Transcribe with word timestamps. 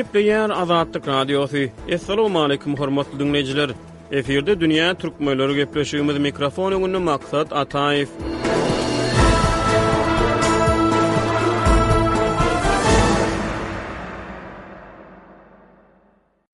Ýep 0.00 0.12
diýär 0.16 0.48
Azadlyk 0.54 1.04
radiosy. 1.10 1.64
Assalamu 1.96 2.38
alaykum 2.42 2.72
hormatly 2.78 3.18
dinleýijiler. 3.20 3.74
Eferde 4.22 4.56
dünýä 4.62 4.88
türkmenleri 5.02 5.56
gepleşýümiz 5.60 6.18
mikrofonyny 6.28 6.98
maksat 7.10 7.48
Ataýew. 7.64 8.59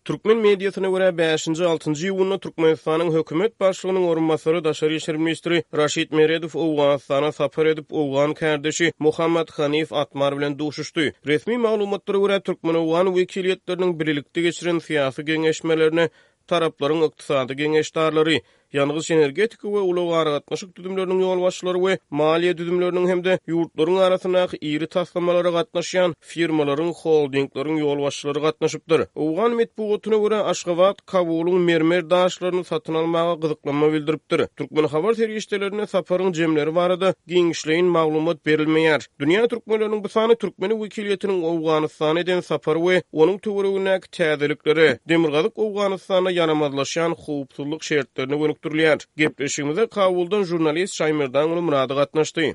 Türkmen 0.07 0.37
mediýasyna 0.43 0.89
görä 0.95 1.07
5-nji 1.21 1.59
6-njy 1.79 2.05
ýylyna 2.13 2.37
Türkmenistanyň 2.43 3.09
hökümet 3.15 3.53
başlygynyň 3.63 4.05
orunmasary 4.11 4.61
Daşary 4.67 4.97
işler 5.01 5.17
ministri 5.17 5.63
Raşit 5.81 6.13
Meredow 6.19 6.61
Owganistana 6.63 7.33
safar 7.33 7.67
edip 7.73 7.89
Owgan 8.03 8.35
kardeşi 8.43 8.93
Muhammad 9.07 9.51
Hanif 9.57 9.93
Atmar 9.93 10.39
bilen 10.39 10.55
duşuşdy. 10.59 11.09
Resmi 11.27 11.59
maglumatlara 11.65 12.19
görä 12.19 12.39
Türkmen 12.49 12.75
Owgan 12.85 13.07
wekiliýetleriniň 13.17 13.99
birlikde 14.01 14.41
geçiren 14.47 14.79
siýasy 14.87 15.23
geňeşmelerini 15.33 16.07
taraplaryň 16.47 17.03
ykdysady 17.09 17.53
geňeşdarlary 17.65 18.37
Yanıgıs 18.73 19.11
energetik 19.11 19.61
we 19.61 19.79
ulug 19.81 20.13
aratmaş 20.17 20.63
düdümlörüň 20.63 21.21
ýol 21.23 21.41
başçylary 21.43 21.79
we 21.81 21.95
maliýe 22.19 22.55
düdümlörüň 22.59 23.05
hemde 23.09 23.39
ýurtlaryň 23.53 23.99
arasyna 24.07 24.41
ýyry 24.59 24.89
taslamalara 24.95 25.53
gatnaşýan 25.55 26.15
firmalaryň 26.33 26.91
holdinglaryň 27.01 27.79
ýol 27.85 28.03
başçylary 28.03 28.41
gatnaşypdyr. 28.47 29.01
Owgan 29.15 29.55
met 29.57 29.79
bu 29.79 30.01
görä 30.05 30.43
Aşgabat 30.43 30.99
Kabulyň 31.07 31.59
mermer 31.65 32.11
daşlaryny 32.11 32.65
satyn 32.65 32.95
almagy 32.95 33.41
gyzyklanma 33.43 33.93
bildiripdir. 33.93 34.47
Türkmen 34.57 34.85
habar 34.85 35.15
serişdelerine 35.15 35.87
saparyň 35.87 36.35
jemleri 36.35 36.75
barada 36.75 37.15
giňişleýin 37.29 37.83
maglumat 37.87 38.47
berilmeýär. 38.47 39.07
Dünya 39.21 39.45
türkmenläriniň 39.47 40.03
bu 40.05 40.09
sany 40.09 40.35
türkmen 40.35 40.71
wekiliýetiniň 40.71 41.43
Owganystan 41.43 42.17
eden 42.17 42.41
sapary 42.41 42.79
we 42.89 43.03
onuň 43.13 43.39
töwereginiň 43.39 44.03
täzelikleri 44.13 44.99
Demirgazyk 45.09 45.59
Owganystana 45.59 46.33
ýanamazlaşan 46.33 47.15
howpsuzlyk 47.27 47.83
şertlerini 47.83 48.56
ýokdurlýar. 48.57 49.05
Gepleşigimizde 49.17 49.87
Kabuldan 49.87 50.45
jurnalist 50.45 50.95
Şaymirdan 50.95 51.51
ulu 51.51 51.63
Murad 51.63 51.91
gatnaşdy. 51.91 52.53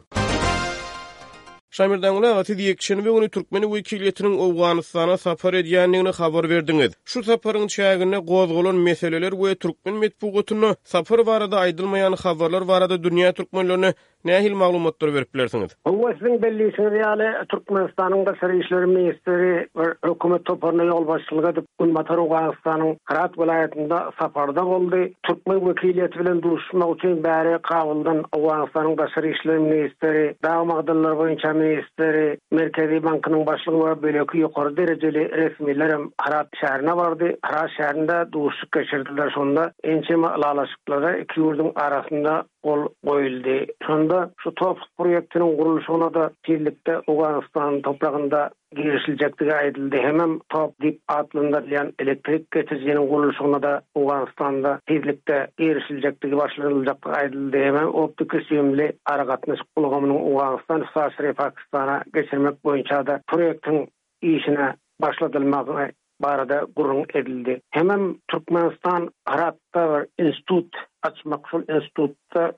Şaymirdan 1.71 2.15
ulu 2.15 2.27
atyp 2.27 2.59
ýekşeni 2.59 3.01
we 3.05 3.09
ony 3.17 3.29
türkmeni 3.29 3.65
wekilýetiniň 3.73 4.33
Awganystana 4.45 5.13
safar 5.17 5.53
edýändigini 5.59 6.11
habar 6.17 6.47
berdiňiz. 6.51 6.91
Şu 7.05 7.19
safaryň 7.23 7.67
çägine 7.75 8.17
gozgulan 8.31 8.75
meseleler 8.75 9.31
we 9.31 9.55
türkmen 9.55 9.95
medpugatyny 9.95 10.73
safar 10.83 11.25
barada 11.25 11.57
aýdylmaýan 11.63 12.15
habarlar 12.23 12.67
barada 12.67 12.95
dünýä 13.07 13.31
türkmenlerini 13.37 13.93
nähil 14.23 14.53
maglumatlar 14.55 15.11
beriplersiňiz? 15.13 15.75
Bu 15.87 16.09
sizin 16.19 16.41
bellisiň 16.41 16.89
reali 16.93 17.29
Türkmenistanyň 17.51 18.25
başary 18.25 18.59
işleri 18.59 18.85
ministri 18.87 19.51
we 19.77 19.85
hökümet 20.03 20.45
toparyna 20.45 20.83
ýol 20.83 21.07
başçylyk 21.11 21.45
edip 21.51 21.65
Ulmatar 21.79 22.17
Awganistanyň 22.23 22.95
Karat 23.09 23.33
welaýatynda 23.41 23.97
saparda 24.19 24.65
boldy. 24.65 25.01
Türkmen 25.23 25.59
wekiliýeti 25.59 26.19
bilen 26.19 26.41
duruşma 26.43 26.85
üçin 26.95 27.23
bäri 27.23 27.57
kawundan 27.71 28.19
Awganistanyň 28.35 28.97
başary 28.97 29.31
işleri 29.31 29.59
ministri, 29.59 30.35
daýma 30.45 30.81
gadalar 30.81 31.13
boýunça 31.17 31.53
ministri, 31.53 32.37
Merkezi 32.51 33.03
Bankynyň 33.03 33.45
başlygy 33.51 33.79
we 33.79 33.93
beýleki 34.07 34.41
ýokary 34.43 34.77
derejeli 34.77 35.23
resmiýetler 35.41 35.91
hem 35.93 36.03
Karat 36.23 36.47
şäherine 36.61 36.97
bardy. 36.97 37.27
Karat 37.45 37.69
şäherinde 37.77 38.31
duruşyk 38.31 38.71
geçirdiler 38.71 39.31
sonunda. 39.35 39.71
Ençeme 39.83 40.27
alalaşyklara 40.27 41.17
iki 41.17 41.39
ýurdun 41.41 41.71
arasynda 41.79 42.45
ol 42.63 42.85
goýuldy. 43.07 43.53
Şonda 43.85 44.19
şu 44.43 44.53
top 44.55 44.79
proýektiniň 44.99 45.53
guruluşyna 45.59 46.09
da 46.17 46.25
birlikde 46.47 46.93
Awganistan 47.07 47.77
toprağında 47.87 48.41
girişiljekdigi 48.81 49.51
aýdyldy. 49.55 49.97
Hemem 50.07 50.35
Top 50.55 50.73
dip 50.85 50.99
atlandyrylan 51.15 51.91
elektrik 52.05 52.51
getirjiniň 52.57 53.07
guruluşyna 53.13 53.61
da 53.63 53.73
Awganistanda 54.01 54.75
birlikde 54.89 55.47
girişiljekdigi 55.57 56.37
başlanyljakdygy 56.37 57.17
aýdyldy. 57.21 57.63
Hemem 57.67 57.87
optik 58.05 58.33
ýümli 58.39 58.91
ara 59.05 59.23
gatnaş 59.33 59.59
bulgamynyň 59.77 60.19
Awganistan 60.19 61.33
Pakistana 61.41 62.03
geçirmek 62.13 62.55
boýunça 62.65 63.05
da 63.07 63.21
proýektiň 63.33 63.85
işine 64.21 64.73
başladylmagy 65.01 65.91
barada 66.23 66.59
gurun 66.75 67.05
edildi. 67.15 67.55
Hemen 67.77 68.21
Turkmenistan 68.27 69.09
Arap'ta 69.25 69.87
institut 70.19 70.77
açmak 71.03 71.49
institutta 71.69 72.51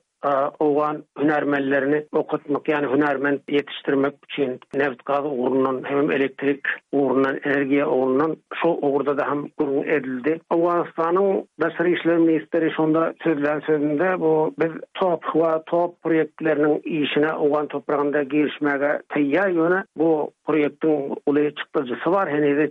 oğan 0.60 1.04
hünermellerini 1.20 2.06
okutmak 2.12 2.68
yani 2.70 2.88
hünermen 2.88 3.40
yetiştirmek 3.50 4.14
için 4.32 4.60
neft 4.76 5.06
gazı 5.06 5.28
uğrunun 5.30 5.82
hem 5.84 6.12
elektrik 6.12 6.62
uğrunun 6.92 7.40
enerji 7.44 7.86
uğrunun 7.86 8.38
şu 8.62 8.68
uğurda 8.68 9.18
da 9.18 9.28
hem 9.30 9.48
kurun 9.48 9.84
edildi. 9.84 10.40
Afganistan'ın 10.50 11.48
Basri 11.62 11.94
İşler 12.00 12.18
Ministeri 12.18 12.72
şunda 12.76 13.14
sözler 13.24 13.62
sözünde 13.62 14.20
bu 14.20 14.54
biz 14.60 14.72
top 14.94 15.24
ve 15.36 15.64
top 15.66 16.02
proyektlerinin 16.04 16.80
işine 17.06 17.34
oğan 17.34 17.68
toprağında 17.68 18.24
girişmeye 18.24 19.02
teyyar 19.10 19.50
ýöne 19.54 19.84
bu 19.98 20.32
proyektin 20.46 21.16
ulayı 21.26 21.56
çıktıcısı 21.56 22.12
var. 22.12 22.30
Henize 22.30 22.64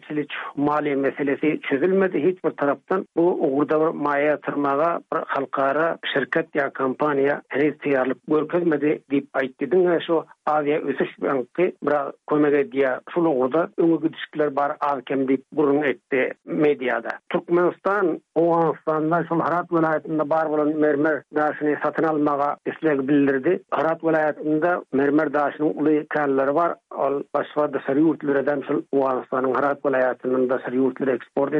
mali 0.57 0.97
meselesi 0.97 1.61
çözülmedi 1.61 2.15
bir 2.45 2.51
taraftan. 2.51 3.05
Bu 3.17 3.39
uğurda 3.41 3.93
maya 3.93 4.41
tırmağa 4.41 5.01
halkara 5.11 5.99
şirket 6.15 6.55
ya 6.55 6.71
kampanya 6.71 7.42
tiyarlık 7.83 8.19
görkezmedi 8.29 9.03
deyip 9.11 9.27
ait 9.37 9.61
dedin 9.61 9.99
şu 10.07 10.25
aziye 10.47 10.79
ösüş 10.83 11.23
banky 11.23 11.69
bura 11.83 12.13
koymaga 12.27 12.73
diya 12.73 13.01
şunu 13.15 13.29
orada 13.35 13.69
öngü 13.77 14.09
bar 14.37 14.77
alkem 14.81 15.21
diýip 15.23 15.43
gurun 15.53 15.77
burun 15.77 15.83
etdi 15.89 16.33
medyada. 16.47 17.09
Turkmenistan, 17.29 18.21
Oğanistan, 18.35 19.05
Oğanistan, 19.11 19.39
Harat 19.41 19.73
velayetinde 19.73 20.31
bar 20.31 20.51
bolan 20.51 20.69
mermer 20.77 21.23
daşyny 21.35 21.75
satyn 21.83 22.27
bar 22.27 22.57
isleg 22.73 23.09
bildirdi. 23.09 23.63
harat 23.71 24.01
welaýatynda 24.01 24.85
mermer 24.93 25.27
daşynyň 25.27 26.05
bar 26.11 26.37
bar 26.37 26.55
bar 26.55 26.75
al 26.91 27.23
bar 27.35 27.47
bar 27.57 28.19
bar 28.23 28.47
bar 28.47 29.17
bar 29.33 29.45
Harat 29.45 29.85
bar 29.85 29.93
bar 29.93 30.17
bar 30.25 30.49
bar 30.75 31.53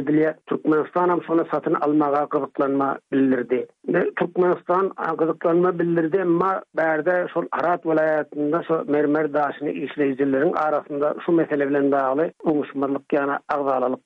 bar 4.39 5.05
bar 5.19 5.35
bar 5.43 5.63
bar 5.63 5.72
bildirdi 5.79 6.23
ma 6.23 6.61
berde 6.77 7.27
şol 7.33 7.45
Arat 7.51 7.85
vilayatında 7.85 8.63
şol 8.63 8.87
mermer 8.89 9.33
daşını 9.33 9.69
işleyicilerin 9.69 10.53
arasında 10.53 11.15
şu 11.25 11.31
mesele 11.31 11.69
bilen 11.69 11.91
bağlı 11.91 12.31
ýa 12.45 13.03
yani 13.13 13.31
agdalalyk 13.49 13.99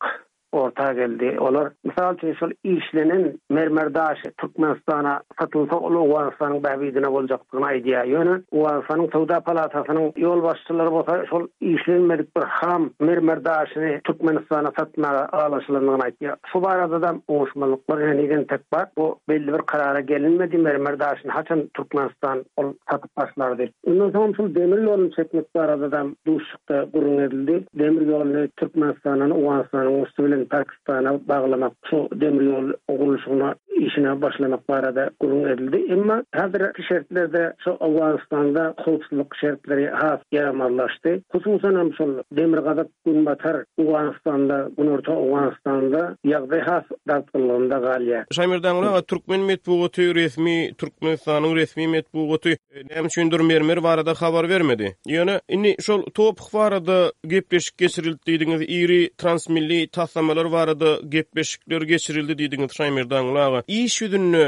orta 0.51 0.93
geldi 0.93 1.39
olur. 1.39 1.71
Misal 1.83 2.15
üçün 2.15 2.33
şol 2.33 2.51
işlenen 2.63 3.33
mermer 3.49 3.93
daşı 3.93 4.31
Türkmenistan'a 4.41 5.21
satılsa 5.39 5.75
olu 5.79 5.99
Uvansan'ın 5.99 6.59
bəhvidine 6.63 7.07
olacaktığına 7.07 7.73
idiya 7.73 8.03
yönü. 8.03 8.43
Uvansan'ın 8.51 9.07
Tavda 9.07 9.39
Palatası'nın 9.39 10.13
yol 10.17 10.43
başçıları 10.43 10.89
olsa 10.89 11.25
şol 11.29 11.47
işlenmedik 11.61 12.37
bir 12.37 12.43
ham 12.47 12.89
mermer 13.01 13.45
daşını 13.45 13.99
Türkmenistan'a 14.03 14.71
satına 14.79 15.25
ağlaşılığına 15.31 16.07
idiya. 16.07 16.35
Şu 16.53 16.63
barada 16.63 17.01
da 17.01 17.15
ýa-ni 17.29 18.47
tek 18.47 18.61
Bu 18.97 19.19
belli 19.29 19.53
bir 19.53 19.57
karara 19.65 19.99
gelinmedi 19.99 20.57
mermer 20.57 20.99
daşyny 20.99 21.31
haçan 21.31 21.63
Türkmenistan 21.73 22.45
ol 22.57 22.73
satıp 22.91 23.17
başlardı. 23.17 23.65
Ondan 23.87 24.31
şol 24.33 24.55
demir 24.55 24.83
yolunu 24.83 25.11
çekmek 25.11 25.55
barada 25.55 25.91
da 25.91 26.03
duşlukta 26.27 26.77
edildi. 26.83 27.63
Demir 27.75 28.01
yolunu 28.07 28.47
Türkmenistan'a 28.47 29.35
Uvansan'ın 29.35 30.03
üstüne 30.05 30.36
Çin'in 30.37 30.45
Pakistan'a 30.45 31.27
bağlamak, 31.27 31.71
su 31.89 32.09
demir 32.13 32.41
yol 32.45 32.71
kuruluşuna 32.87 33.55
işine 33.79 34.21
başlamak 34.21 34.69
barada 34.69 35.09
kurum 35.19 35.47
edildi. 35.47 35.85
Emma 35.91 36.23
hazır 36.35 36.59
şertlerde 36.61 36.83
şeritlerde 36.87 37.53
şu 37.63 37.71
Afganistan'da 37.71 38.73
kulsuzluk 38.85 39.35
şeritleri 39.41 39.89
has 39.89 40.19
yağmarlaştı. 40.31 41.21
Kusumsan 41.29 41.75
hem 41.79 41.93
şu 41.97 42.23
demir 42.31 42.57
gazak 42.57 42.87
gün 43.05 43.25
batar 43.25 43.63
Afganistan'da, 43.79 44.69
gün 44.77 44.87
orta 44.87 45.13
Afganistan'da 45.25 46.15
yağdı 46.23 46.59
has 46.65 46.83
dağıtkılığında 47.07 47.77
galya. 47.77 48.25
Şamir'den 48.31 48.75
ulağa 48.75 49.01
Türkmen 49.01 49.39
metbuğutu 49.41 50.01
resmi, 50.15 50.71
Türkmenistan'ın 50.77 51.55
resmi 51.55 51.87
metbuğutu 51.87 52.49
e, 52.49 52.55
nem 52.95 53.07
çündür 53.07 53.39
mermer 53.39 53.77
varada 53.77 54.11
xabar 54.11 54.49
vermedi. 54.49 54.95
Yani 55.07 55.31
inni 55.49 55.75
şu 55.81 56.03
topuq 56.13 56.45
varada 56.59 57.11
gepleşik 57.27 57.77
kesirildi 57.77 58.17
diýdiňiz 58.27 58.61
iri 58.65 59.09
transmilli 59.17 59.87
tahtama 59.87 60.26
programmalar 60.27 60.51
barada 60.51 60.99
gep 61.09 61.35
beşikler 61.35 61.81
geçirildi 61.81 62.31
diýdiňiz 62.43 62.71
Şaýmerdan 62.79 63.23
ulaga. 63.31 63.63
Iş 63.67 64.01
ýüzünni 64.01 64.43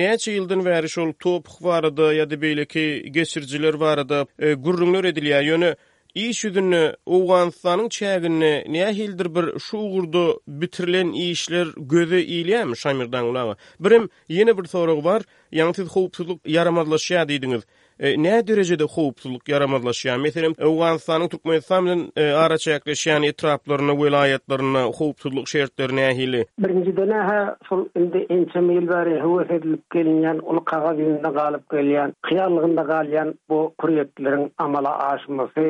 näçe 0.00 0.30
ýyldan 0.38 0.60
bäri 0.66 0.88
şol 0.88 1.12
top 1.20 1.46
barada 1.64 2.14
ýa-da 2.14 2.34
beýleki 2.44 3.08
geçirjiler 3.16 3.80
barada 3.80 4.26
gurrunlar 4.64 5.04
edilýär. 5.04 5.42
Ýöne 5.50 5.76
Iş 6.14 6.44
ýüzünni 6.44 6.94
Owganstanyň 7.16 7.88
çägini 7.98 8.54
näçe 8.76 9.00
ýyldyr 9.06 9.28
bir 9.36 9.58
şu 9.60 9.78
gurdu 9.94 10.40
bitirilen 10.60 11.12
işler 11.12 11.68
göze 11.76 12.20
ýylýarmy 12.34 12.76
Şaýmerdan 12.82 13.24
ulaga. 13.30 13.54
Birim 13.80 14.04
ýene 14.30 14.52
bir 14.58 14.68
sorag 14.74 15.00
bar, 15.08 15.22
ýa-da 15.52 15.74
siz 15.78 15.88
howpsuzlyk 15.96 16.38
yaramazlaşýar 16.46 17.24
diýdiňiz. 17.30 17.62
E, 18.08 18.10
nä 18.22 18.30
derejede 18.46 18.86
howpsuzlyk 18.96 19.44
yaramazlaşýar. 19.52 20.16
Meselem 20.22 20.54
Awganistanyň 20.68 21.24
e, 21.28 21.30
Türkmenistan 21.34 21.84
e, 21.90 22.24
araça 22.44 22.72
ýaklaşýan 22.72 23.26
etraplaryna, 23.28 23.94
welaýatlaryna 24.04 24.82
howpsuzlyk 24.98 25.46
şertleri 25.52 25.94
nähili? 25.98 26.40
Birinji 26.64 26.96
döne 26.96 27.20
ha 27.28 27.38
şol 27.68 27.84
indi 28.02 28.24
ençe 28.36 28.60
mil 28.66 28.88
bary 28.90 29.20
howa 29.24 29.46
edilip 29.56 29.82
gelýän, 29.96 30.40
ul 30.48 30.58
kagazynda 30.72 31.30
galyp 31.38 31.64
gelýän, 31.76 32.16
kyýarlygynda 32.26 32.88
galýan 32.92 33.30
bu 33.48 33.60
kuryetleriň 33.80 34.48
amala 34.66 34.96
aşmasy 35.08 35.68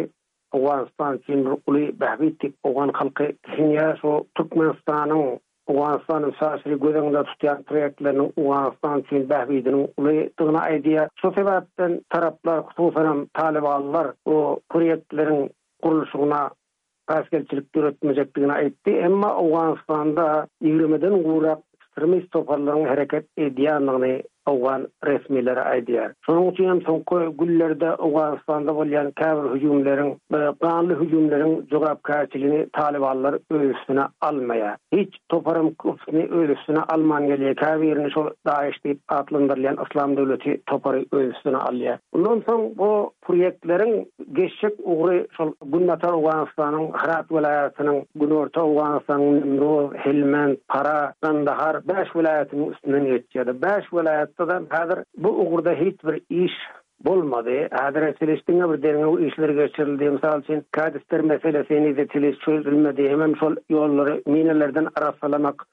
Awganistan 0.54 1.20
üçin 1.20 1.44
uly 1.66 1.84
bähbitlik, 2.04 2.54
Awgan 2.64 2.90
halky, 3.02 3.26
Kenya 3.50 3.96
şu 4.00 4.14
Türkmenistanyň 4.36 5.36
Uwanstan 5.70 6.24
sasiri 6.38 6.74
gozangda 6.74 7.22
tutyan 7.24 7.62
proyektlerini 7.68 8.32
Uwanstan 8.36 9.02
sin 9.08 9.28
bahwidin 9.30 9.76
uly 9.98 10.18
tugna 10.38 10.62
ideya 10.76 11.04
sosiyetten 11.22 11.92
taraplar 12.12 12.64
hususanam 12.74 13.26
talib 13.38 13.64
alar 13.74 14.08
o 14.26 14.36
proyektlerin 14.72 15.40
qurulushuna 15.82 16.42
qaskelchilik 17.10 17.66
turatmajakdigini 17.74 18.52
aytdi 18.56 18.98
emma 19.08 19.30
Uwanstanda 19.46 20.46
20 20.60 21.00
den 21.02 21.22
gura 21.28 21.54
Hermes 21.96 22.24
toparlaryň 22.34 22.86
hereket 22.90 23.26
edýanyny 23.46 24.12
awan 24.48 24.86
resmileri 25.04 25.60
aýdýar. 25.60 26.14
Şonuň 26.26 26.52
üçin 26.52 26.66
hem 26.68 26.80
soňky 26.86 27.20
güllerde 27.40 27.90
Awganistanda 28.06 28.72
bolýan 28.80 29.12
käbir 29.20 29.48
hüjümleriň, 29.54 30.12
planly 30.60 30.94
hüjümleriň 31.00 31.54
jogap 31.72 32.02
kaçyligini 32.02 32.66
talibanlar 32.78 33.38
öýüsüne 33.52 34.08
almaýa. 34.20 34.74
hiç 34.92 35.18
toparam 35.28 35.68
köpüni 35.82 36.24
öýüsüne 36.40 36.82
alman 36.94 37.22
gelýär. 37.30 37.54
Käbirini 37.62 38.10
şol 38.10 38.30
daýyş 38.46 38.76
diýip 38.84 38.98
atlandyrylan 39.08 39.76
Islam 39.86 40.16
döwleti 40.16 40.60
topary 40.66 41.02
öýüsüne 41.16 41.58
alýar. 41.68 41.98
Ondan 42.12 42.38
soň 42.48 42.60
bu 42.78 42.90
proýektleriň 43.26 43.92
geçek 44.32 44.74
ugry 44.84 45.26
şol 45.36 45.52
Gunnatar 45.60 46.12
Awganistanyň 46.18 46.90
Harat 46.92 47.26
welaýatynyň 47.26 47.98
Gunorta 48.14 48.60
Awganistanyň 48.60 49.94
Helmand, 50.04 50.56
Paragandahar, 50.68 51.74
Bäş 51.88 52.08
welaýatynyň 52.18 52.68
üstünden 52.74 53.04
geçýär. 53.12 53.46
Bäş 53.62 53.84
welaýat 53.94 54.31
Kazakstan'dan 54.38 54.66
hazır 54.70 54.98
bu 55.16 55.28
uğurda 55.28 55.72
hiç 55.74 56.04
bir 56.04 56.44
iş 56.44 56.52
bolmadı. 57.04 57.50
Hazır 57.72 58.12
Filistin'e 58.14 58.72
bir 58.72 58.82
derin 58.82 59.02
o 59.02 59.18
işler 59.20 59.48
geçirildi. 59.48 60.10
Misal 60.10 60.40
için 60.42 60.62
Kadistler 60.70 61.20
meselesini 61.20 61.96
de 61.96 62.06
Filist 62.06 62.40
çözülmedi. 62.40 63.08
Hemen 63.08 63.34
sol 63.34 63.54
yolları 63.70 64.22
minelerden 64.26 64.88
araslamak 64.94 65.66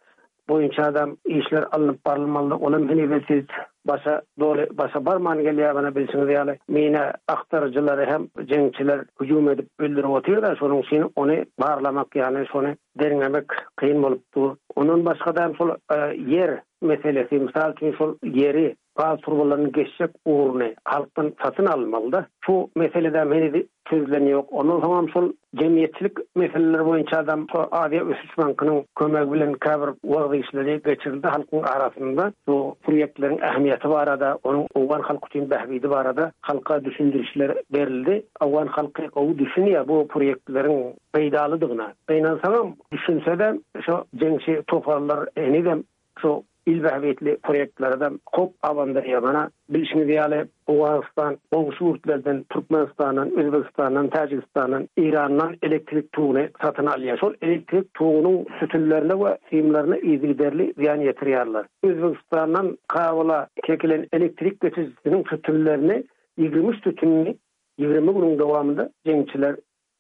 boyunca 0.49 0.83
adam 0.85 1.15
işler 1.25 1.65
alınıp 1.71 2.05
barılmalı. 2.05 2.55
Onun 2.55 2.89
hini 2.89 3.09
ve 3.09 3.21
siz 3.27 3.43
başa, 3.85 4.21
doğru, 4.39 4.67
başa 4.77 5.05
barman 5.05 5.41
geliyor 5.43 5.75
bana 5.75 5.95
bilsiniz. 5.95 6.29
Yani 6.29 6.57
mine 6.67 7.11
aktarıcıları 7.27 8.05
hem 8.05 8.45
cengçiler 8.47 9.01
hücum 9.21 9.49
edip 9.49 9.69
öldürü 9.79 10.07
otuyor 10.07 10.41
da 10.41 10.55
sonun 10.55 10.81
için 10.81 11.11
onu 11.15 11.35
bağırlamak 11.61 12.15
yani 12.15 12.45
sonu 12.51 12.67
derinlemek 12.99 13.45
kıyım 13.75 14.03
olup 14.03 14.21
dur. 14.35 14.55
Onun 14.75 15.05
başka 15.05 15.35
da 15.35 15.53
yer 16.27 16.59
meselesi. 16.81 17.35
Misal 17.35 17.73
için 17.73 17.91
sol 17.97 18.15
yeri 18.23 18.75
gaz 18.99 19.19
turbalarını 19.21 19.71
geçecek 19.71 20.09
uğruna 20.25 20.65
halkın 20.85 21.33
satın 21.43 21.65
almalıdır. 21.65 22.25
Bu 22.47 22.69
meselede 22.75 23.23
meni 23.23 23.53
de 23.53 23.59
yok. 24.29 24.49
Onun 24.51 24.81
tamam 24.81 25.09
sol 25.09 25.31
cemiyetçilik 25.55 26.11
meseleleri 26.35 26.85
boyunca 26.85 27.17
adam 27.17 27.47
Aviya 27.71 28.03
Ösüs 28.05 28.37
Bankı'nın 28.37 28.83
kömek 28.95 29.31
bilen 29.31 29.53
kabir 29.53 29.89
vardı 30.05 30.35
işleri 30.35 30.81
geçirildi 30.85 31.27
halkın 31.27 31.63
arasında. 31.63 32.33
Bu 32.47 32.75
projektlerin 32.83 33.37
ehmiyeti 33.37 33.89
var 33.89 34.07
arada, 34.07 34.37
onun 34.43 34.67
Uğan 34.75 35.01
halkı 35.01 35.27
için 35.29 35.49
behvidi 35.49 35.89
var 35.89 36.05
arada, 36.05 36.31
halka 36.41 36.85
düşündürüşler 36.85 37.51
verildi. 37.73 38.23
Uğan 38.45 38.67
halkı 38.67 39.03
o 39.19 39.37
düşünüyor 39.39 39.87
bu 39.87 40.07
projektlerin 40.07 40.95
peydalıdığına. 41.13 41.93
Beynansalam 42.09 42.75
düşünse 42.91 43.39
de 43.39 43.59
şu 43.85 44.05
cengşi 44.17 44.63
toparlar 44.67 45.27
enigem 45.37 45.83
şu 46.21 46.43
il 46.65 46.81
bahvetli 46.83 47.37
proyektlerden 47.43 48.19
kop 48.31 48.53
avandır 48.61 49.03
yabana 49.03 49.49
bilişini 49.69 50.07
diyalı 50.07 50.47
Oğazistan, 50.67 51.37
Oğuzurtlerden, 51.51 52.45
Türkmenistan'ın, 52.49 53.31
Özbekistan'ın, 53.37 54.07
Tercistan'ın, 54.07 54.87
İran'dan 54.97 55.55
elektrik 55.63 56.11
tuğunu 56.11 56.41
satın 56.63 56.85
alıyor. 56.85 57.17
Sol 57.19 57.33
elektrik 57.41 57.93
tuğunun 57.93 58.45
sütünlerine 58.59 59.13
ve 59.25 59.37
simlerine 59.49 59.99
izgiderli 59.99 60.73
ziyan 60.77 60.99
yetiriyorlar. 61.01 61.65
Özbekistan'dan 61.83 62.77
kavala 62.87 63.47
çekilen 63.67 64.07
elektrik 64.13 64.59
götüzüsünün 64.59 65.23
sütünlerine 65.29 66.03
20 66.37 66.75
sütünlük 66.75 67.37
20 67.77 68.07
bunun 68.15 68.39
devamında 68.39 68.89
cengçiler 69.05 69.55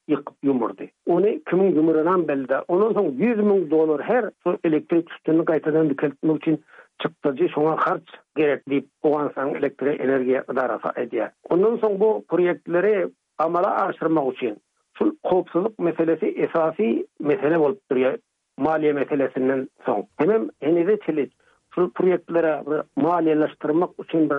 yıkıp 0.09 0.35
yumurdu. 0.43 0.83
Onu 1.07 1.25
kimin 1.49 1.75
yumurunan 1.75 2.27
belli 2.27 2.55
Ondan 2.67 2.93
sonra 2.93 3.09
100.000 3.09 3.69
dolar 3.71 4.01
her 4.01 4.25
su 4.43 4.57
elektrik 4.63 5.11
üstünü 5.11 5.45
kaytadan 5.45 5.89
dükeltmek 5.89 6.41
için 6.43 6.61
çıktıcı 7.01 7.49
şuna 7.55 7.75
harç 7.77 8.03
gerek 8.35 8.69
deyip 8.69 8.85
oğansan 9.03 9.55
elektrik 9.55 10.01
enerji 10.01 10.41
darasa 10.55 10.93
ediyor. 11.01 11.29
Ondan 11.49 11.77
sonra 11.77 11.99
bu 11.99 12.25
proyektleri 12.29 13.07
amala 13.37 13.81
aşırmak 13.85 14.33
için 14.35 14.57
şu 14.97 15.15
kopsuzluk 15.23 15.79
meselesi 15.79 16.25
esasi 16.25 17.07
mesele 17.19 17.57
olup 17.57 17.91
duruyor. 17.91 18.17
Maliye 18.57 18.93
meselesinden 18.93 19.67
son. 19.85 20.05
Hemen 20.17 20.49
henize 20.61 20.99
çelik 21.05 21.33
şu 21.75 21.91
proyektlere 21.95 22.61
maliyeleştirmek 22.95 23.89
için 24.03 24.29
bir 24.29 24.37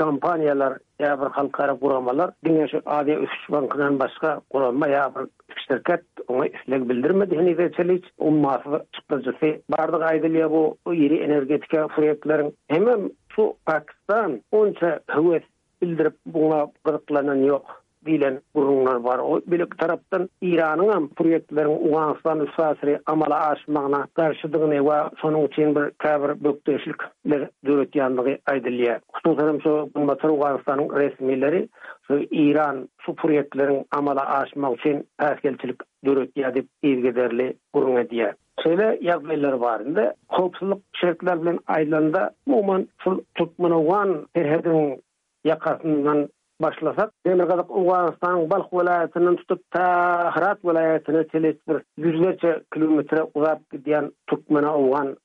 kampanyalar 0.00 0.78
ya 0.98 1.20
bir 1.20 1.26
halkara 1.26 1.74
kuramalar 1.76 2.30
dünya 2.44 2.68
şu 2.68 2.82
adi 2.86 3.10
üç 3.10 3.50
bankadan 3.52 4.00
başka 4.00 4.40
kuralma 4.50 4.88
ya 4.88 5.12
bir 5.14 5.24
şirket 5.68 6.02
ona 6.28 6.46
islek 6.46 6.88
bildirmedi 6.88 7.36
hani 7.36 7.58
ve 7.58 7.72
çelik 7.72 8.04
ummazı 8.18 8.86
çıktıcısı 8.94 9.60
vardı 9.70 9.96
bu 10.86 10.94
yeri 10.94 11.16
energetika 11.22 11.88
fiyatların 11.88 12.52
hemen 12.68 13.10
şu 13.28 13.54
Pakistan 13.66 14.42
onca 14.52 15.00
hüvet 15.16 15.44
bildirip 15.82 16.16
buna 16.26 16.66
kırıklanan 16.84 17.36
yok 17.42 17.79
bilen 18.06 18.40
gurunlar 18.54 18.94
var. 18.94 19.18
O 19.18 19.40
bilik 19.46 19.78
taraptan 19.78 20.28
İran'ın 20.42 20.92
hem 20.92 21.08
proyektlerin 21.08 21.88
Uganistan 21.90 22.40
üsasiri 22.46 22.98
amala 23.06 23.46
aşmağına 23.48 24.06
karşıdığını 24.14 24.76
we 24.76 24.96
sonun 25.18 25.46
için 25.46 25.74
bir 25.74 25.90
kabir 25.98 26.44
böktöşlük 26.44 27.02
bir 27.26 27.48
dörüt 27.66 27.96
yandığı 27.96 28.38
aydılıya. 28.46 29.00
Kutusarım 29.12 29.60
şu 29.62 29.88
Bumbatır 29.94 30.28
Uganistan'ın 30.28 30.96
resmileri 31.00 31.68
şu 32.06 32.18
Iran 32.30 32.88
su 33.00 33.14
proyektlerin 33.14 33.86
amala 33.90 34.24
aşmağı 34.40 34.74
için 34.74 35.08
askelçilik 35.18 35.76
dörüt 36.06 36.36
yadip 36.36 36.66
ilgiderli 36.82 37.56
gurun 37.74 37.96
ediyye. 37.96 38.32
Şöyle 38.64 38.98
yazmeller 39.02 39.52
var. 39.52 39.80
Şimdi 39.84 40.12
hopsuzluk 40.28 40.80
şirketler 40.94 41.42
bilen 41.42 41.58
aylanda 41.66 42.30
muman 42.46 42.88
tutmanı 43.34 43.78
uan 43.80 44.26
herhedin 44.36 45.02
yakasından 45.44 46.28
başlasak 46.60 47.10
demir 47.26 47.44
gazak 47.44 47.70
Uganistan 47.76 48.50
Balk 48.50 48.72
velayetinin 48.72 49.36
tutup 49.36 49.70
ta 49.70 49.84
Hrat 50.36 50.64
velayetine 50.64 51.26
tel 51.26 51.54
yüzlerce 51.96 52.62
kilometre 52.74 53.22
uzak 53.34 53.70
gidiyen 53.70 54.12
Türkmen'e 54.26 54.68
uvan 54.68 55.16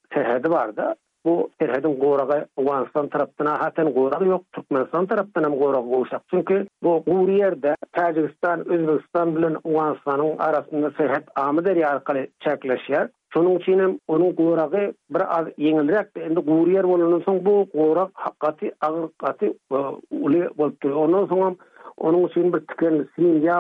vardı. 0.46 0.96
bu 1.26 1.50
terhedin 1.60 2.00
goraga 2.00 2.46
Uganistan 2.58 3.08
tarapdan 3.10 3.46
hatan 3.48 3.94
gorag 3.94 4.28
yok 4.28 4.44
Türkmenistan 4.56 5.06
tarapdan 5.06 5.44
hem 5.44 5.60
gorag 5.60 5.86
bolsa 5.92 6.20
çünki 6.32 6.68
bu 6.84 7.04
gur 7.08 7.30
yerde 7.30 7.76
Tajikistan 7.94 8.60
Özbekistan 8.70 9.36
bilen 9.36 9.56
Uwanstanyň 9.64 10.36
arasynda 10.40 10.92
serhat 10.98 11.24
amadary 11.36 11.86
arkaly 11.86 12.28
çäkleşýär 12.44 13.08
şonuň 13.34 13.56
üçin 13.60 13.80
onun 14.08 14.36
onuň 14.38 14.94
bir 15.10 15.22
az 15.38 15.48
ýeňilräk 15.48 16.20
endi 16.28 16.40
gur 16.50 16.68
yer 16.76 16.84
bolanyň 16.92 17.24
soň 17.26 17.42
bu 17.46 17.56
gorag 17.74 18.10
haqqaty 18.14 18.68
agyrqaty 18.88 19.46
e, 19.72 19.78
uly 20.26 20.40
bolup 20.58 20.78
durýar 20.82 20.98
onuň 21.06 21.26
soň 21.34 21.56
onuň 22.08 22.30
üçin 22.30 22.54
bir 22.54 22.60
tikel 22.70 23.02
sinin 23.16 23.42
ýa 23.48 23.58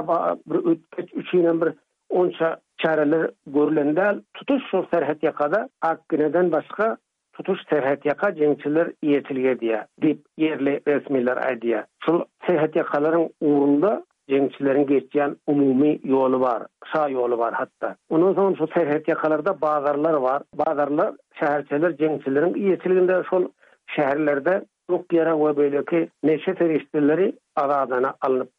bir 0.52 0.58
ötkeç 0.72 1.08
üçin 1.24 1.62
bir 1.62 1.70
onça 2.10 2.56
çäreler 2.84 3.26
görlendi 3.48 4.08
tutuş 4.34 4.62
şol 4.72 4.86
serhat 4.94 5.24
ýakada 5.28 5.68
akgynadan 5.82 6.52
başga 6.52 6.98
tutuş 7.38 7.60
sehet 7.70 8.06
yaka 8.06 8.36
cençiler 8.36 8.92
iyetilge 9.02 9.60
diye 9.60 9.86
dip 10.02 10.22
yerli 10.38 10.80
resmiler 10.88 11.38
aydiye. 11.48 11.86
Sıl 12.06 12.22
sehet 12.48 12.76
yakaların 12.76 13.30
uğrunda 13.42 14.06
cençilerin 14.30 14.88
geçeceğin 14.88 15.38
umumi 15.48 16.00
yolu 16.04 16.40
var, 16.40 16.64
sağ 16.94 17.10
yolu 17.10 17.38
var 17.38 17.54
hatta. 17.54 17.96
Onun 18.10 18.34
zaman 18.34 18.54
şu 18.54 18.68
sehet 18.68 19.08
yakalarda 19.08 19.62
bazarlar 19.62 20.14
var. 20.14 20.44
Bazarlar, 20.54 21.14
şehirçeler, 21.40 21.98
cençilerin 21.98 22.54
iyetilginde 22.54 23.24
son 23.30 23.52
şäherlerde 23.88 24.64
ýok 24.90 25.16
yere 25.16 25.34
ve 25.34 25.58
böyleki 25.58 25.86
ki 25.90 26.10
neşe 26.24 26.54
teriştirleri 26.56 27.34
aradana 27.56 28.14
alınıp 28.22 28.50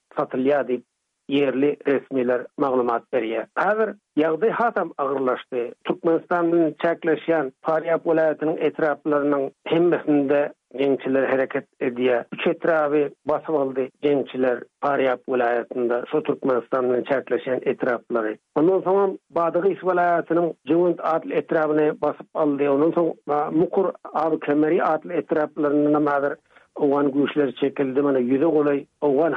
yerli 1.28 1.76
resmiler 1.86 2.46
maglumat 2.60 3.02
berýär. 3.12 3.46
Häzir 3.58 3.94
ýagdaý 4.20 4.50
hatam 4.56 4.92
agyrlaşdy. 5.02 5.62
Türkmenistanyň 5.88 6.70
çäkleşýän 6.82 7.50
Paryap 7.62 8.04
welaýatynyň 8.06 8.58
etraplarynyň 8.68 9.48
hemmesinde 9.66 10.52
gençiler 10.78 11.22
hareket 11.28 11.66
ediye. 11.80 12.24
Üç 12.34 12.46
etrafı 12.46 13.10
basıp 13.24 13.50
aldı 13.50 13.88
gençler 14.02 14.60
Paryap 14.80 15.20
vilayetinde. 15.28 16.02
Şu 16.10 16.22
Türkmenistan'dan 16.22 17.02
çerçleşen 17.02 17.60
etrafları. 17.62 18.36
Ondan 18.54 18.80
sonra 18.80 19.12
Badığı 19.30 19.68
İs 19.68 19.84
vilayetinin 19.84 20.54
Cumhuriyet 20.68 21.00
adlı 21.02 21.34
etrafını 21.34 22.00
basıp 22.00 22.26
aldı. 22.34 22.70
Ondan 22.70 22.90
sonra 22.92 23.50
Mukur 23.50 23.86
Abi 24.14 24.38
Kömeri 24.40 24.84
adlı 24.84 25.12
etraflarının 25.12 25.92
namadır. 25.92 26.32
Oğan 26.76 27.12
güçler 27.12 27.52
çekildi. 27.60 27.98
Yani 27.98 28.22
yüze 28.22 28.44
kolay 28.44 28.86
Oğan 29.00 29.34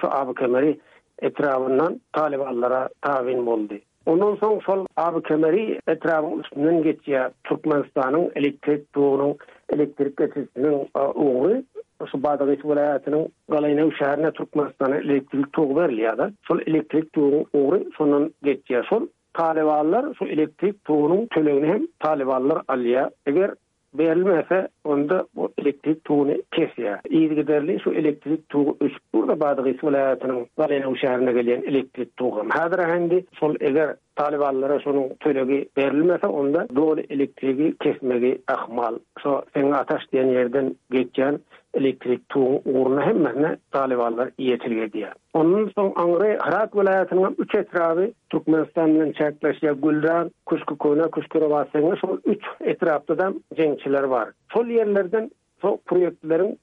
şu 0.00 0.06
Abi 0.08 0.76
etrafından 1.22 2.00
talibanlara 2.12 2.88
tawin 3.02 3.42
moldi. 3.42 3.80
Onun 4.06 4.36
son 4.36 4.60
sol 4.60 4.86
abi 4.96 5.22
kemeri 5.22 5.80
etrafın 5.88 6.38
üstünden 6.38 6.82
geçiyor. 6.82 7.30
Turkmenistan'ın 7.44 8.32
elektrik 8.34 8.94
doğunun 8.94 9.36
elektrik 9.70 10.20
etrisinin 10.20 10.88
e, 10.96 11.00
uğru. 11.00 11.62
Osu 12.00 12.22
Badagiç 12.22 12.64
vilayatının 12.64 13.28
Galayna 13.48 13.84
Uşahar'ına 13.86 14.96
elektrik 14.98 15.52
togu 15.52 15.76
veriliyor 15.80 16.18
da. 16.18 16.32
Sol 16.48 16.58
elektrik 16.66 17.14
doğunun 17.14 17.46
uğru 17.52 17.82
sonun 17.96 18.34
geçiyor 18.42 18.84
sol. 18.84 19.06
Talibanlar 19.34 20.14
sol 20.14 20.26
elektrik 20.28 20.88
doğunun 20.88 21.26
tölüğünü 21.26 21.66
hem 21.66 21.82
talibanlar 22.00 22.62
aliya 22.68 23.10
eger, 23.26 23.50
berilmese 23.94 24.68
onda 24.84 25.26
bu 25.34 25.52
elektrik 25.58 26.04
tuğunu 26.04 26.34
kesiyor. 26.52 26.98
İyi 27.10 27.34
giderli 27.34 27.80
şu 27.84 27.92
elektrik 27.92 28.48
tuğu 28.48 28.76
üç 28.80 28.92
burada 29.14 29.40
bazı 29.40 29.62
kısmı 29.72 29.90
hayatının 29.90 30.46
Valene 30.58 30.86
uşağına 30.86 31.30
gelen 31.32 31.62
elektrik 31.62 32.16
tuğum. 32.16 32.50
Hazır 32.50 32.78
hendi 32.78 33.24
sol 33.38 33.54
eger 33.60 33.96
taliballara 34.16 34.80
şunun 34.80 35.08
töregi 35.20 35.68
berilmese 35.76 36.26
onda 36.26 36.68
doğru 36.76 37.00
elektriği 37.10 37.74
kesmegi 37.82 38.38
akmal. 38.48 38.98
So 39.20 39.42
sen 39.54 39.70
ataş 39.70 40.02
diyen 40.12 40.26
yerden 40.28 40.76
geçen 40.90 41.38
elektrik 41.74 42.28
tuğu 42.28 42.62
uğruna 42.64 43.06
hemmehne 43.06 43.56
talibalar 43.72 44.30
iyetilge 44.38 44.92
diye. 44.92 45.10
Onun 45.34 45.70
son 45.74 45.92
Angre 45.96 46.36
Harak 46.40 46.76
vilayatının 46.76 47.34
3 47.38 47.54
etrafı 47.54 48.10
Türkmenistan'dan 48.30 49.12
çarklaşıya 49.12 49.72
Güldan, 49.72 50.30
Kuşku 50.46 50.78
Koyna, 50.78 51.02
Kuşku 51.08 51.40
Rabasya'nın 51.40 51.94
son 51.96 52.20
3 52.24 52.38
etrafta 52.60 53.18
da 53.18 53.32
cengçiler 53.56 54.02
var. 54.02 54.28
Sol 54.52 54.66
yerlerden 54.66 55.30
so 55.62 55.76
proyektilerin 55.86 56.58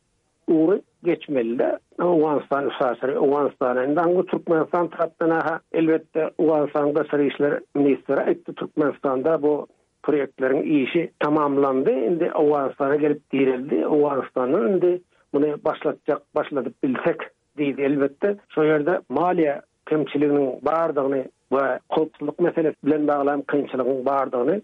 uğru 0.48 0.82
geçmeli 1.04 1.60
de 1.60 1.80
Uganistan 2.04 2.66
usasarı, 2.66 3.22
Uganistan 3.22 3.90
indi 3.92 4.00
Angre 4.00 4.26
Türkmenistan 4.26 4.88
tarafından 4.88 5.60
elbette 5.72 6.30
Uganistan'da 6.38 7.04
sarı 7.12 7.24
işleri 7.28 7.60
ministeri 7.76 8.30
etti 8.32 8.54
Türkmenistan'da 8.56 9.42
bu 9.42 9.68
proyektlerin 10.04 10.86
işi 10.86 11.12
tamamlandı. 11.20 11.92
Indi 11.92 12.32
Avanistan'a 12.34 12.96
gelip 12.96 13.32
dirildi. 13.32 13.86
Avanistan'ın 13.86 14.74
indi 14.74 15.02
bunu 15.34 15.64
başlatacak, 15.64 16.22
başlatıp 16.36 16.84
bilsek 16.84 17.22
dedi 17.58 17.82
elbette. 17.82 18.38
Son 18.50 18.66
yerde 18.66 19.00
maliye 19.10 19.62
kemçiliğinin 19.88 20.60
bağırdığını 20.62 21.26
ve 21.52 21.80
koltuzluk 21.90 22.40
meselesi 22.40 22.76
bilen 22.86 23.08
bağlayan 23.08 23.42
kemçiliğinin 23.52 24.06
bağırdığını 24.06 24.62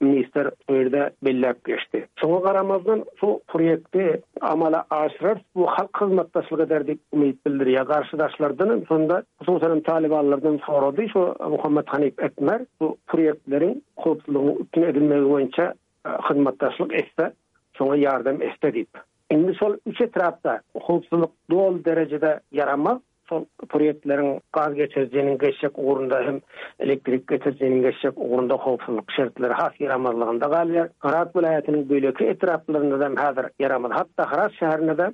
minister 0.00 0.50
öýrde 0.70 1.08
bellak 1.26 1.64
geçdi. 1.66 2.04
Soňa 2.20 2.38
garamazdan 2.44 3.00
şu 3.20 3.26
proýekti 3.50 4.20
amala 4.40 4.84
aşyrar 4.90 5.38
bu 5.56 5.66
halk 5.66 6.00
hyzmatdaşlygy 6.00 6.68
derdik 6.70 7.00
ümit 7.14 7.38
bildirýär. 7.46 7.70
Ya 7.74 7.82
garşydaşlardan 7.82 8.84
sonda 8.88 9.22
Sultan 9.46 9.80
Talibanlardan 9.80 10.60
sorady 10.66 11.08
şu 11.12 11.34
Muhammed 11.48 11.86
Hanif 11.86 12.14
Ekmer 12.22 12.60
bu 12.80 12.96
proýektleriň 13.08 13.80
gowpsuzlygyny 14.04 14.62
üstüne 14.62 14.86
edilmegi 14.94 15.24
boýunça 15.32 15.72
e, 16.06 16.08
hyzmatdaşlyk 16.28 16.92
etse 17.02 17.32
soňa 17.80 17.96
ýardam 18.04 18.42
etdi 18.42 18.68
diýip. 18.78 18.92
Indi 19.30 19.54
sol 19.58 19.76
üçe 19.86 20.04
etrapda 20.04 20.60
gowpsuzlyk 20.74 21.30
dol 21.50 21.84
derejede 21.84 22.40
yaramaz, 22.52 22.98
sol 23.28 23.44
proyektlerin 23.68 24.40
gaz 24.52 24.74
geçirceğinin 24.74 25.38
geçecek 25.38 25.70
uğrunda 25.78 26.20
hem 26.20 26.40
elektrik 26.78 27.28
geçirceğinin 27.28 27.82
geçecek 27.82 28.12
uğrunda 28.16 28.56
kolsuzluk 28.56 29.12
şartları 29.16 29.52
has 29.52 29.72
yaramazlığında 29.78 30.46
galiyar. 30.46 30.88
Harat 30.98 31.36
vilayetinin 31.36 31.88
büyülükü 31.88 32.24
etraflarında 32.24 33.00
da 33.16 33.22
hazır 33.24 33.44
yaramaz. 33.58 33.90
Hatta 33.94 34.32
Harat 34.32 34.52
şehrine 34.52 34.98
de 34.98 35.12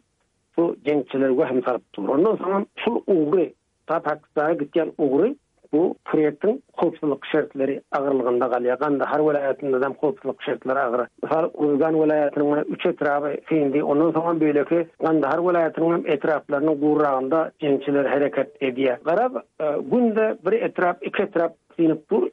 bu 0.57 0.77
cengçiler 0.85 1.39
ve 1.39 1.45
hem 1.45 1.61
tarıp 1.61 1.95
durur. 1.95 2.09
Ondan 2.09 2.37
sonra 2.37 2.65
sol 2.85 3.03
uğri, 3.07 3.55
ta 3.87 4.01
Pakistan'a 4.01 4.53
gitken 4.55 4.93
bu 5.75 5.95
kreatin 6.05 6.63
kopsuluk 6.77 7.27
şertleri 7.33 7.81
ağırlığında 7.99 8.47
galiya. 8.47 8.75
Ganda 8.75 9.05
har 9.11 9.21
velayatinda 9.27 9.81
dam 9.83 9.95
kopsuluk 9.95 10.43
şertleri 10.43 10.79
ağır. 10.79 11.07
Misal 11.23 11.51
Uzgan 11.55 12.01
velayatinin 12.03 12.57
üç 12.75 12.87
etrafı 12.87 13.37
fiindi. 13.47 13.85
Onun 13.85 14.13
zaman 14.13 14.41
böyleki 14.41 14.87
ganda 15.01 15.29
har 15.29 15.39
velayatinin 15.47 16.05
etraflarının 16.05 16.81
gurrağında 16.81 17.51
cinçiler 17.61 18.05
hareket 18.05 18.49
ediyya. 18.63 18.99
Garab 19.05 19.35
e, 19.37 19.65
günde 19.91 20.37
bir 20.47 20.63
etrap 20.63 21.07
iki 21.07 21.23
etraf 21.23 21.53
sinip 21.77 22.11
dur, 22.11 22.29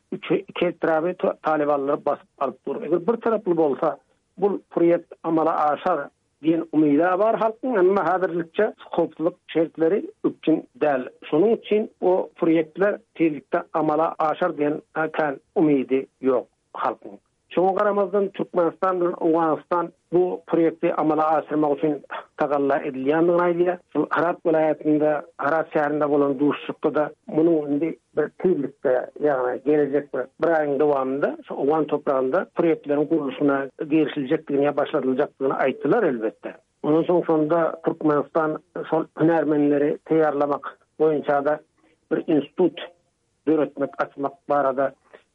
iki 0.45 0.65
etrafı 0.65 1.13
talibalları 1.43 2.05
basıp 2.05 2.27
alıp 2.39 2.65
dur. 2.67 2.75
Eğer 2.81 3.07
bir 3.07 3.21
taraflı 3.21 3.57
bolsa 3.57 3.97
bu 4.37 4.61
proyekt 4.71 5.13
amala 5.23 5.55
aşar 5.67 5.99
diyen 6.43 6.65
umida 6.71 7.17
bar 7.19 7.39
halkın 7.39 7.75
amma 7.75 8.05
hazırlıkça 8.13 8.73
hopluk 8.91 9.35
şertleri 9.47 10.05
del 10.23 10.63
däl. 10.81 11.07
Şonun 11.29 11.49
üçin 11.57 11.91
o 12.01 12.29
proýektler 12.39 12.99
tezlikde 13.19 13.59
amala 13.81 14.15
aşar 14.19 14.51
diýen 14.61 14.75
akan 14.93 15.35
umidi 15.55 16.07
yok 16.21 16.47
halkın. 16.73 17.19
Çoğun 17.51 17.75
qaramazdan 17.75 18.29
Türkmenistan 18.29 19.01
Uganistan 19.01 19.89
bu 20.13 20.41
proyekti 20.47 20.93
amala 20.93 21.25
asırmak 21.27 21.77
için 21.77 22.01
takalla 22.37 22.77
ediliyandı 22.81 23.37
naydiya. 23.37 23.79
Arad 24.09 24.37
velayetinde, 24.45 25.21
Arad 25.37 25.65
şehrinde 25.73 26.09
bulan 26.09 26.39
duruşlukta 26.39 26.95
da 26.95 27.11
bunun 27.27 27.71
indi 27.71 27.97
bir 28.17 28.29
tüylikte 28.29 29.05
yani 29.19 29.61
gelecek 29.65 30.13
bir 30.13 30.21
bir 30.43 30.47
ayın 30.49 30.79
devamında 30.79 31.37
Uganistan 31.57 31.87
toprağında 31.87 32.45
proyektilerin 32.55 33.05
kuruluşuna 33.05 33.67
gerisilecekliğine 33.87 34.77
başlatılacaklığına 34.77 35.55
aittiler 35.57 36.03
elbette. 36.03 36.55
Onun 36.83 37.03
son 37.03 37.21
sonunda 37.21 37.81
Türkmenistan 37.85 38.57
son 38.89 39.07
hünermenleri 39.19 39.97
teyarlamak 40.05 40.77
boyunca 40.99 41.45
da 41.45 41.59
bir 42.11 42.35
institut 42.35 42.81
dörtmek, 43.47 43.89
açmak, 43.99 44.31
barada, 44.49 44.93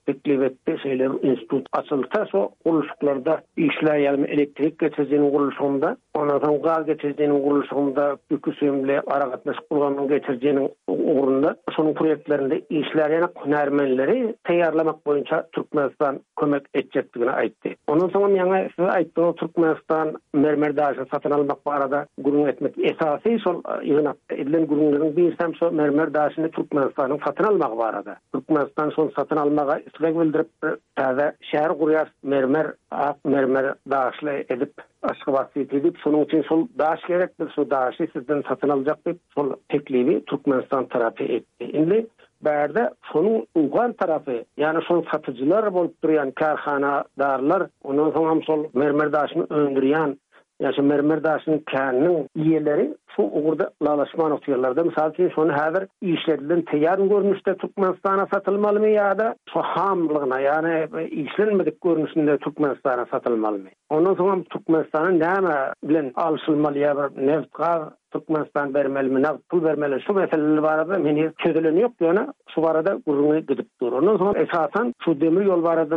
Bitlibette 0.08 0.78
şeyler 0.82 1.06
institut 1.06 1.66
asılta 1.72 2.26
so 2.30 2.48
kuruluşlarda 2.64 3.40
işleyen 3.56 4.18
elektrik 4.24 4.78
geçirdiğin 4.78 5.30
kuruluşunda 5.30 5.96
ona 6.14 6.42
da 6.42 6.56
gaz 6.56 6.86
geçirdiğin 6.86 7.42
kuruluşunda 7.42 8.16
hüküsümle 8.30 9.00
ara 9.06 9.30
katlaşık 9.30 9.62
geçirdiğinin 10.08 10.70
uğrunda 10.86 11.56
sonun 11.76 11.94
kuruluşlarında 11.94 12.54
işleyen 12.70 13.26
kunermenleri 13.26 14.34
teyarlamak 14.44 15.06
boyunca 15.06 15.46
Türkmenistan 15.52 16.20
kömek 16.40 16.62
edecektiğine 16.74 17.30
aitti. 17.30 17.74
Onun 17.86 18.08
zaman 18.08 18.28
yana 18.30 18.68
size 18.76 18.90
aitti 18.90 19.20
o 19.20 19.34
Türkmenistan 19.34 20.16
mermer 20.34 20.76
daşı 20.76 21.06
satın 21.12 21.30
almak 21.30 21.66
bu 21.66 21.70
arada 21.72 22.06
gurun 22.18 22.46
etmek 22.46 22.74
esasi 22.78 23.38
son 23.44 23.62
yana 23.82 24.14
edilen 24.30 24.66
gurunların 24.66 25.16
bir 25.16 25.36
sem 25.36 25.54
so 25.54 25.70
mermer 25.72 26.14
daşını 26.14 26.50
Türkmenistan'ın 26.50 27.18
satın 27.26 27.44
almak 27.44 27.76
bu 27.76 27.84
arada. 27.84 28.16
Türkmenistan 28.34 28.90
son 28.90 29.12
satın 29.16 29.36
almak 29.36 29.80
ýetgä 29.96 30.12
bildirip 30.16 30.50
e, 30.64 30.70
täze 30.96 31.26
şäher 31.50 31.72
gurýar 31.78 32.08
mermer 32.22 32.74
ak 32.90 33.16
mermer 33.24 33.74
daşly 33.90 34.34
edip 34.48 34.72
aşgy 35.02 35.30
wasy 35.36 35.60
edip 35.78 35.96
şonuň 36.04 36.26
üçin 36.26 36.42
şol 36.48 36.66
daş 36.78 37.00
gerek 37.08 37.40
bir 37.40 37.50
şu 37.56 37.70
daşy 37.70 38.04
sizden 38.12 38.42
satyn 38.48 38.68
aljak 38.68 38.98
diýip 39.06 39.18
sol 39.34 39.52
teklibi 39.68 40.24
Türkmenistan 40.24 40.84
tarapy 40.86 41.24
etdi. 41.36 41.64
Indi 41.78 42.06
berde 42.44 42.90
şonuň 43.12 43.40
uýgan 43.58 43.96
tarapy, 43.96 44.42
ýani 44.58 44.84
şol 44.88 45.04
satyjylar 45.12 45.72
bolup 45.74 45.94
durýan 46.04 46.32
karhana 46.34 47.04
darlar, 47.18 47.66
onuň 47.84 48.08
hem 48.30 48.42
şol 48.42 48.66
mermer 48.74 49.12
daşyny 49.12 49.42
öndürýän 49.42 50.16
Yaşı 50.60 50.82
mermer 50.82 51.24
daşının 51.24 51.62
kendinin 51.70 52.28
iyileri 52.36 52.94
şu 53.16 53.22
uğurda 53.22 53.70
lalaşman 53.84 54.30
okuyorlardı. 54.30 54.84
Misal 54.84 55.12
ki 55.12 55.30
şunu 55.34 55.52
haber 55.52 55.86
işledilin 56.00 56.62
teyyar 56.62 56.98
mı 56.98 57.08
görmüştü 57.08 57.56
Türkmenistan'a 57.60 58.26
satılmalı 58.32 58.80
mı 58.80 58.88
ya 58.88 59.18
da 59.18 59.34
şu 59.52 59.60
hamlığına 59.62 60.40
yani 60.40 60.86
işlenmedik 61.10 61.80
görmüşünde 61.80 62.38
Türkmenistan'a 62.38 63.06
satılmalı 63.06 63.58
mı? 63.58 63.68
Ondan 63.90 64.14
sonra 64.14 64.42
Türkmenistan'a 64.42 65.08
ne 65.10 65.26
ama 65.26 65.72
bilen 65.84 66.12
alışılmalı 66.16 66.78
ya 66.78 66.96
da 66.96 67.10
nevka 67.16 67.90
Türkmenistan 68.12 68.74
vermeli 68.74 69.08
mi 69.10 69.22
pul 69.50 69.64
vermeli 69.64 70.02
şu 70.06 70.12
meseleli 70.14 70.62
var 70.62 70.78
adı 70.78 70.98
meni 71.00 71.30
çözüleni 71.46 71.80
yok 71.80 71.92
yana 72.00 72.32
şu 72.54 72.62
var 72.62 72.74
adı 72.76 72.98
gurunu 73.06 73.38
gidip 73.40 73.66
dur. 73.80 73.92
Ondan 73.92 74.16
sonra 74.16 74.38
esasen 74.38 74.94
su 75.04 75.20
demir 75.20 75.44
yol 75.44 75.62
var 75.62 75.76
adı 75.76 75.96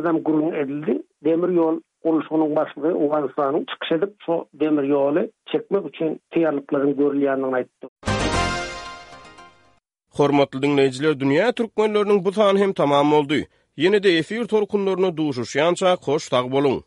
edildi, 0.56 1.02
Demir 1.26 1.58
adı 1.58 1.80
Kuruluşunun 2.04 2.56
başlığı 2.56 2.96
Uganistan'ın 2.96 3.66
çıkış 3.66 3.92
edip 3.92 4.14
so 4.26 4.46
demir 4.54 4.84
yolu 4.84 5.22
çekmek 5.52 5.96
için 5.96 6.20
tiyarlıkların 6.32 6.98
görülüyanını 6.98 7.56
aittı. 7.56 7.88
Hormatlı 10.18 10.62
dinleyiciler, 10.62 11.20
dünya 11.20 11.52
türkmenlerinin 11.52 12.26
bu 12.26 12.32
tanı 12.32 12.60
hem 12.60 12.74
tamam 12.74 13.14
oldu. 13.14 13.34
Yeni 13.78 14.04
de 14.04 14.10
efir 14.18 14.46
torkunlarını 14.46 15.18
duşuşyanca 15.18 15.96
koş 15.96 16.30
tak 16.30 16.80